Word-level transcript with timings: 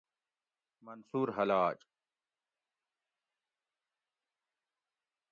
منصور 0.83 1.29
حلاج 1.37 1.77